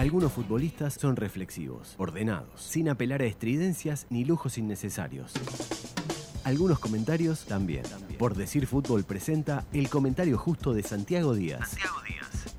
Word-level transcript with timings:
Algunos 0.00 0.32
futbolistas 0.32 0.94
son 0.94 1.14
reflexivos, 1.14 1.94
ordenados, 1.98 2.62
sin 2.62 2.88
apelar 2.88 3.20
a 3.20 3.26
estridencias 3.26 4.06
ni 4.08 4.24
lujos 4.24 4.56
innecesarios. 4.56 5.34
Algunos 6.42 6.78
comentarios 6.78 7.44
también. 7.44 7.82
Por 8.18 8.34
decir 8.34 8.66
fútbol 8.66 9.04
presenta 9.04 9.66
el 9.74 9.90
comentario 9.90 10.38
justo 10.38 10.72
de 10.72 10.84
Santiago 10.84 11.34
Díaz. 11.34 11.68
Santiago 11.68 11.96
Díaz. 12.08 12.54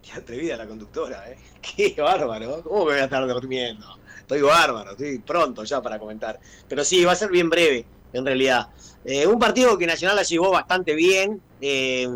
Qué 0.00 0.12
atrevida 0.12 0.56
la 0.56 0.68
conductora, 0.68 1.28
¿eh? 1.28 1.36
Qué 1.76 2.00
bárbaro. 2.00 2.62
¿Cómo 2.62 2.84
me 2.84 2.92
voy 2.92 3.00
a 3.00 3.04
estar 3.04 3.26
durmiendo? 3.26 3.98
Estoy 4.20 4.42
bárbaro, 4.42 4.92
estoy 4.92 5.18
pronto 5.18 5.64
ya 5.64 5.82
para 5.82 5.98
comentar. 5.98 6.38
Pero 6.68 6.84
sí, 6.84 7.04
va 7.04 7.10
a 7.10 7.16
ser 7.16 7.32
bien 7.32 7.50
breve, 7.50 7.84
en 8.12 8.24
realidad. 8.24 8.68
Eh, 9.04 9.26
un 9.26 9.40
partido 9.40 9.76
que 9.76 9.88
Nacional 9.88 10.14
la 10.14 10.22
llevó 10.22 10.52
bastante 10.52 10.94
bien. 10.94 11.42
Eh, 11.60 12.06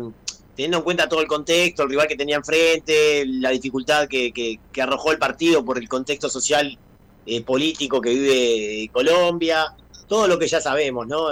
teniendo 0.57 0.79
en 0.79 0.83
cuenta 0.83 1.07
todo 1.07 1.21
el 1.21 1.27
contexto, 1.27 1.83
el 1.83 1.89
rival 1.89 2.07
que 2.07 2.15
tenía 2.15 2.35
enfrente, 2.35 3.23
la 3.27 3.51
dificultad 3.51 4.07
que, 4.07 4.59
arrojó 4.81 5.11
el 5.11 5.19
partido 5.19 5.63
por 5.63 5.77
el 5.77 5.87
contexto 5.87 6.29
social 6.29 6.75
eh, 7.27 7.43
político 7.43 8.01
que 8.01 8.09
vive 8.09 8.89
Colombia, 8.91 9.75
todo 10.07 10.27
lo 10.27 10.39
que 10.39 10.47
ya 10.47 10.59
sabemos, 10.59 11.05
¿no? 11.05 11.27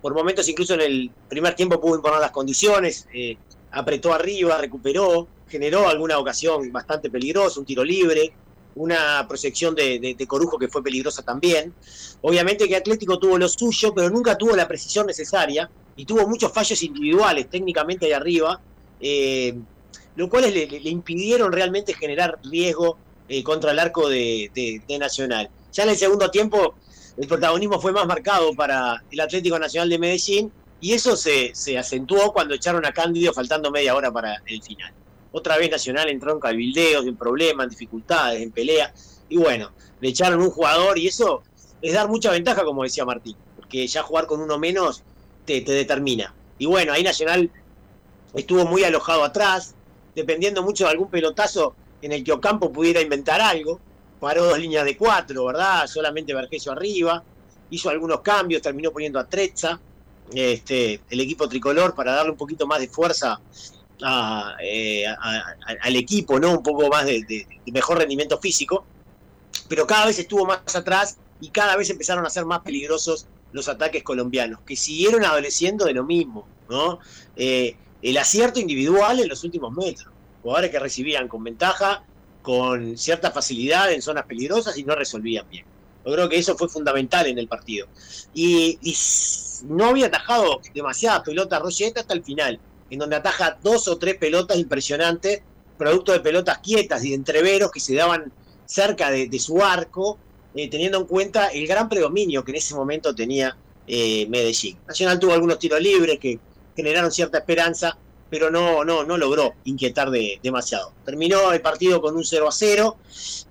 Por 0.00 0.14
momentos 0.14 0.48
incluso 0.48 0.74
en 0.74 0.82
el 0.82 1.10
primer 1.28 1.56
tiempo 1.56 1.80
pudo 1.80 1.96
imponer 1.96 2.20
las 2.20 2.30
condiciones, 2.30 3.08
eh, 3.12 3.36
apretó 3.72 4.14
arriba, 4.14 4.56
recuperó, 4.56 5.26
generó 5.48 5.88
alguna 5.88 6.18
ocasión 6.18 6.70
bastante 6.70 7.10
peligrosa, 7.10 7.58
un 7.58 7.66
tiro 7.66 7.82
libre, 7.82 8.32
una 8.76 9.26
proyección 9.26 9.74
de, 9.74 10.16
Corujo 10.28 10.60
que 10.60 10.68
fue 10.68 10.80
peligrosa 10.80 11.24
también. 11.24 11.74
Obviamente 12.22 12.68
que 12.68 12.76
Atlético 12.76 13.18
tuvo 13.18 13.36
lo 13.36 13.48
suyo, 13.48 13.92
pero 13.92 14.10
nunca 14.10 14.38
tuvo 14.38 14.54
la 14.54 14.68
precisión 14.68 15.08
necesaria 15.08 15.68
y 15.96 16.04
tuvo 16.04 16.26
muchos 16.26 16.52
fallos 16.52 16.82
individuales 16.82 17.48
técnicamente 17.48 18.06
ahí 18.06 18.12
arriba, 18.12 18.60
eh, 19.00 19.54
lo 20.16 20.28
cual 20.28 20.52
le, 20.52 20.90
impidieron 20.90 21.52
realmente 21.52 21.94
generar 21.94 22.38
riesgo 22.44 22.96
eh, 23.28 23.42
contra 23.42 23.72
el 23.72 23.78
arco 23.78 24.08
de, 24.08 24.82
Nacional. 24.98 25.50
Ya 25.72 25.84
en 25.84 25.90
el 25.90 25.96
segundo 25.96 26.30
tiempo 26.30 26.74
el 27.16 27.28
protagonismo 27.28 27.80
fue 27.80 27.92
más 27.92 28.06
marcado 28.06 28.54
para 28.54 29.02
el 29.10 29.20
Atlético 29.20 29.58
Nacional 29.58 29.88
de 29.88 29.98
Medellín 29.98 30.52
y 30.80 30.92
eso 30.92 31.16
se, 31.16 31.52
acentuó 31.78 32.32
cuando 32.32 32.54
echaron 32.54 32.84
a 32.84 32.92
Cándido 32.92 33.32
faltando 33.32 33.70
media 33.70 33.94
hora 33.94 34.12
para 34.12 34.42
el 34.46 34.62
final. 34.62 34.92
Otra 35.32 35.56
vez 35.56 35.70
Nacional 35.70 36.08
entró 36.08 36.32
en 36.32 36.40
cabildeos, 36.40 37.06
en 37.06 37.16
problemas, 37.16 37.64
en 37.64 37.70
dificultades, 37.70 38.42
en 38.42 38.50
pelea 38.50 38.92
y 39.28 39.36
bueno, 39.36 39.72
le 40.00 40.08
echaron 40.08 40.40
un 40.40 40.50
jugador 40.50 40.98
y 40.98 41.06
eso 41.06 41.42
es 41.80 41.92
dar 41.92 42.08
mucha 42.08 42.30
ventaja, 42.30 42.64
como 42.64 42.82
decía 42.82 43.04
Martín, 43.04 43.36
porque 43.56 43.86
ya 43.86 44.02
jugar 44.02 44.26
con 44.26 44.40
uno 44.40 44.58
menos 44.58 45.02
te, 45.44 45.60
determina. 45.62 46.34
Y 46.58 46.66
bueno, 46.66 46.92
ahí 46.92 47.02
Nacional 47.02 47.50
estuvo 48.34 48.64
muy 48.64 48.84
alojado 48.84 49.24
atrás, 49.24 49.74
dependiendo 50.14 50.62
mucho 50.62 50.84
de 50.84 50.90
algún 50.90 51.08
pelotazo 51.08 51.74
en 52.02 52.12
el 52.12 52.24
que 52.24 52.32
Ocampo 52.32 52.72
pudiera 52.72 53.00
inventar 53.00 53.40
algo. 53.40 53.80
Paró 54.20 54.44
dos 54.44 54.58
líneas 54.58 54.84
de 54.84 54.96
cuatro, 54.96 55.44
¿verdad? 55.44 55.86
Solamente 55.86 56.34
Vergesio 56.34 56.72
arriba. 56.72 57.22
Hizo 57.70 57.90
algunos 57.90 58.20
cambios, 58.20 58.62
terminó 58.62 58.90
poniendo 58.90 59.18
a 59.18 59.28
Trezza, 59.28 59.80
este, 60.32 61.00
el 61.10 61.20
equipo 61.20 61.48
tricolor, 61.48 61.94
para 61.94 62.14
darle 62.14 62.32
un 62.32 62.36
poquito 62.36 62.66
más 62.66 62.80
de 62.80 62.88
fuerza 62.88 63.40
eh, 64.62 65.04
al 65.06 65.96
equipo, 65.96 66.38
¿no? 66.38 66.52
Un 66.52 66.62
poco 66.62 66.88
más 66.88 67.06
de, 67.06 67.46
mejor 67.66 67.98
rendimiento 67.98 68.38
físico. 68.38 68.84
Pero 69.68 69.86
cada 69.86 70.06
vez 70.06 70.18
estuvo 70.18 70.46
más 70.46 70.74
atrás 70.74 71.18
y 71.40 71.48
cada 71.48 71.76
vez 71.76 71.90
empezaron 71.90 72.24
a 72.26 72.30
ser 72.30 72.44
más 72.44 72.60
peligrosos 72.60 73.26
los 73.54 73.68
ataques 73.68 74.02
colombianos, 74.02 74.60
que 74.66 74.74
siguieron 74.74 75.24
adoleciendo 75.24 75.84
de 75.84 75.94
lo 75.94 76.02
mismo, 76.02 76.44
¿no? 76.68 76.98
Eh, 77.36 77.76
el 78.02 78.18
acierto 78.18 78.58
individual 78.58 79.20
en 79.20 79.28
los 79.28 79.44
últimos 79.44 79.72
metros, 79.72 80.12
jugadores 80.42 80.72
que 80.72 80.80
recibían 80.80 81.28
con 81.28 81.44
ventaja, 81.44 82.02
con 82.42 82.98
cierta 82.98 83.30
facilidad 83.30 83.92
en 83.92 84.02
zonas 84.02 84.26
peligrosas 84.26 84.76
y 84.76 84.82
no 84.82 84.96
resolvían 84.96 85.48
bien. 85.48 85.64
Yo 86.04 86.12
creo 86.12 86.28
que 86.28 86.36
eso 86.36 86.56
fue 86.56 86.68
fundamental 86.68 87.28
en 87.28 87.38
el 87.38 87.46
partido. 87.46 87.86
Y, 88.34 88.78
no 89.66 89.86
había 89.86 90.08
atajado 90.08 90.60
demasiadas 90.74 91.22
pelotas 91.22 91.62
Rocheta 91.62 92.00
hasta 92.00 92.12
el 92.12 92.24
final, 92.24 92.58
en 92.90 92.98
donde 92.98 93.16
ataja 93.16 93.56
dos 93.62 93.86
o 93.86 93.96
tres 93.98 94.16
pelotas 94.16 94.58
impresionantes, 94.58 95.42
producto 95.78 96.10
de 96.10 96.20
pelotas 96.20 96.58
quietas 96.58 97.04
y 97.04 97.10
de 97.10 97.14
entreveros 97.14 97.70
que 97.70 97.78
se 97.78 97.94
daban 97.94 98.32
cerca 98.66 99.12
de 99.12 99.38
su 99.38 99.62
arco 99.62 100.18
eh, 100.54 100.68
teniendo 100.68 100.98
en 100.98 101.06
cuenta 101.06 101.48
el 101.48 101.66
gran 101.66 101.88
predominio 101.88 102.44
que 102.44 102.52
en 102.52 102.56
ese 102.58 102.74
momento 102.74 103.14
tenía 103.14 103.56
eh, 103.86 104.26
Medellín. 104.28 104.78
Nacional 104.86 105.18
tuvo 105.18 105.32
algunos 105.32 105.58
tiros 105.58 105.80
libres 105.80 106.18
que 106.18 106.38
generaron 106.76 107.10
cierta 107.10 107.38
esperanza, 107.38 107.96
pero 108.30 108.50
no, 108.50 108.84
no, 108.84 109.04
no 109.04 109.16
logró 109.16 109.54
inquietar 109.64 110.10
demasiado. 110.42 110.92
Terminó 111.04 111.52
el 111.52 111.60
partido 111.60 112.00
con 112.00 112.16
un 112.16 112.24
0 112.24 112.48
a 112.48 112.52
0, 112.52 112.96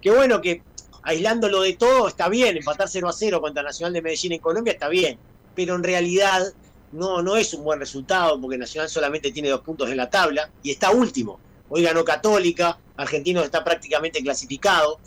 que 0.02 0.12
bueno, 0.12 0.42
que 0.42 0.62
aislándolo 1.04 1.62
de 1.62 1.74
todo 1.74 2.08
está 2.08 2.30
bien, 2.30 2.58
empatar 2.58 2.90
0 2.90 3.08
a 3.08 3.14
0 3.14 3.42
contra 3.42 3.64
Nacional 3.64 3.94
de 3.94 4.02
Medellín 4.02 4.34
en 4.34 4.40
Colombia 4.40 4.74
está 4.74 4.88
bien, 4.90 5.18
pero 5.56 5.76
en 5.76 5.84
realidad 5.84 6.42
no, 6.92 7.22
no 7.22 7.36
es 7.38 7.54
un 7.54 7.64
buen 7.64 7.80
resultado 7.80 8.40
porque 8.40 8.58
Nacional 8.58 8.90
solamente 8.90 9.32
tiene 9.32 9.50
dos 9.50 9.62
puntos 9.62 9.90
en 9.90 9.98
la 9.98 10.10
tabla 10.10 10.50
y 10.64 10.72
está 10.72 10.92
último. 10.92 11.40
Hoy 11.70 11.82
ganó 11.84 12.04
Católica, 12.04 12.78
Argentinos 12.98 13.46
está 13.46 13.64
prácticamente 13.64 14.22
clasificado 14.22 15.00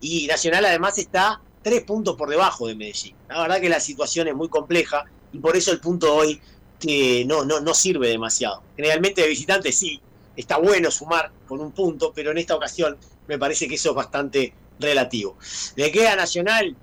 y 0.00 0.26
Nacional 0.26 0.64
además 0.64 0.98
está 0.98 1.40
tres 1.62 1.82
puntos 1.82 2.16
por 2.16 2.28
debajo 2.28 2.66
de 2.66 2.74
Medellín. 2.74 3.14
La 3.28 3.42
verdad 3.42 3.60
que 3.60 3.68
la 3.68 3.80
situación 3.80 4.28
es 4.28 4.34
muy 4.34 4.48
compleja 4.48 5.04
y 5.32 5.38
por 5.38 5.56
eso 5.56 5.72
el 5.72 5.80
punto 5.80 6.14
hoy 6.14 6.40
que 6.78 7.24
no, 7.26 7.44
no, 7.44 7.60
no 7.60 7.74
sirve 7.74 8.08
demasiado. 8.08 8.62
Generalmente 8.76 9.22
de 9.22 9.28
visitante 9.28 9.70
sí, 9.72 10.00
está 10.36 10.58
bueno 10.58 10.90
sumar 10.90 11.30
con 11.46 11.60
un 11.60 11.72
punto, 11.72 12.12
pero 12.14 12.30
en 12.30 12.38
esta 12.38 12.54
ocasión 12.54 12.96
me 13.28 13.38
parece 13.38 13.68
que 13.68 13.74
eso 13.74 13.90
es 13.90 13.96
bastante 13.96 14.54
relativo. 14.78 15.36
Le 15.76 15.92
queda 15.92 16.12
a 16.12 16.16
Nacional 16.16 16.76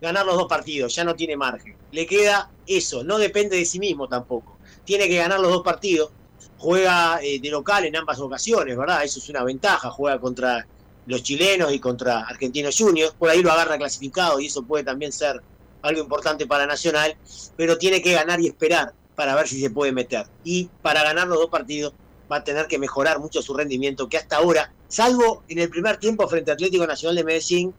ganar 0.00 0.26
los 0.26 0.36
dos 0.36 0.46
partidos, 0.46 0.94
ya 0.94 1.04
no 1.04 1.14
tiene 1.14 1.36
margen. 1.36 1.76
Le 1.92 2.06
queda 2.06 2.50
eso, 2.66 3.04
no 3.04 3.18
depende 3.18 3.56
de 3.56 3.64
sí 3.64 3.78
mismo 3.78 4.08
tampoco. 4.08 4.58
Tiene 4.84 5.08
que 5.08 5.16
ganar 5.16 5.40
los 5.40 5.52
dos 5.52 5.62
partidos 5.62 6.10
juega 6.58 7.20
eh, 7.22 7.40
de 7.40 7.50
local 7.50 7.84
en 7.84 7.96
ambas 7.96 8.18
ocasiones, 8.20 8.76
¿verdad? 8.76 9.04
Eso 9.04 9.18
es 9.18 9.28
una 9.28 9.44
ventaja, 9.44 9.90
juega 9.90 10.20
contra 10.20 10.66
los 11.06 11.22
chilenos 11.22 11.72
y 11.72 11.78
contra 11.78 12.20
Argentinos 12.20 12.76
Juniors, 12.78 13.14
por 13.18 13.30
ahí 13.30 13.42
lo 13.42 13.50
agarra 13.50 13.78
clasificado 13.78 14.40
y 14.40 14.46
eso 14.46 14.62
puede 14.62 14.84
también 14.84 15.10
ser 15.10 15.42
algo 15.82 16.02
importante 16.02 16.46
para 16.46 16.66
Nacional, 16.66 17.16
pero 17.56 17.78
tiene 17.78 18.02
que 18.02 18.12
ganar 18.12 18.40
y 18.40 18.48
esperar 18.48 18.92
para 19.14 19.34
ver 19.34 19.48
si 19.48 19.60
se 19.60 19.70
puede 19.70 19.92
meter. 19.92 20.26
Y 20.44 20.68
para 20.82 21.02
ganar 21.02 21.26
los 21.26 21.38
dos 21.38 21.50
partidos 21.50 21.92
va 22.30 22.36
a 22.36 22.44
tener 22.44 22.66
que 22.66 22.78
mejorar 22.78 23.18
mucho 23.18 23.40
su 23.40 23.54
rendimiento, 23.54 24.08
que 24.08 24.18
hasta 24.18 24.36
ahora, 24.36 24.72
salvo 24.88 25.44
en 25.48 25.58
el 25.58 25.70
primer 25.70 25.96
tiempo 25.96 26.28
frente 26.28 26.50
a 26.50 26.54
Atlético 26.54 26.86
Nacional 26.86 27.16
de 27.16 27.24
Medellín, 27.24 27.74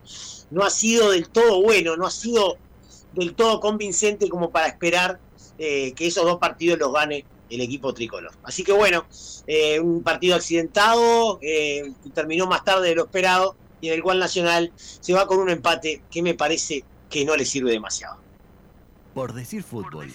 no 0.50 0.64
ha 0.64 0.70
sido 0.70 1.12
del 1.12 1.30
todo 1.30 1.62
bueno, 1.62 1.96
no 1.96 2.08
ha 2.08 2.12
sido 2.12 2.58
del 3.14 3.36
todo 3.36 3.60
convincente 3.60 4.28
como 4.28 4.50
para 4.50 4.68
esperar 4.68 5.20
eh, 5.58 5.94
que 5.94 6.08
esos 6.08 6.24
dos 6.24 6.40
partidos 6.40 6.80
los 6.80 6.92
gane 6.92 7.26
el 7.50 7.62
equipo 7.62 7.94
tricolor. 7.94 8.32
Así 8.44 8.64
que 8.64 8.72
bueno, 8.72 9.06
eh, 9.48 9.80
un 9.80 10.04
partido 10.04 10.36
accidentado, 10.36 11.40
eh, 11.42 11.94
terminó 12.14 12.48
más 12.48 12.64
tarde 12.64 12.90
de 12.90 12.96
lo 12.96 13.04
esperado 13.04 13.56
y 13.82 13.88
en 13.88 13.96
el 13.96 14.04
cual 14.04 14.20
Nacional 14.20 14.72
se 14.78 15.14
va 15.14 15.28
con 15.28 15.40
un 15.40 15.50
empate 15.50 16.04
que 16.12 16.22
me 16.22 16.34
parece 16.34 16.84
que 17.10 17.26
no 17.26 17.36
le 17.36 17.46
sirve 17.46 17.72
demasiado. 17.72 18.18
Por 19.14 19.34
decir 19.34 19.64
fútbol, 19.64 20.14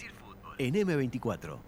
en 0.59 0.75
M24. 0.75 1.59